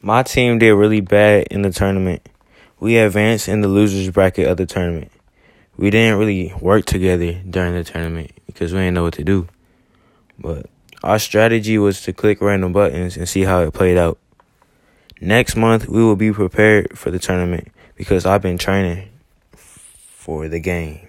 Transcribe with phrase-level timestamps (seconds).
[0.00, 2.28] My team did really bad in the tournament.
[2.78, 5.10] We advanced in the losers bracket of the tournament.
[5.76, 9.48] We didn't really work together during the tournament because we didn't know what to do.
[10.38, 10.66] But
[11.02, 14.18] our strategy was to click random buttons and see how it played out.
[15.20, 19.08] Next month, we will be prepared for the tournament because I've been training
[19.56, 21.07] for the game.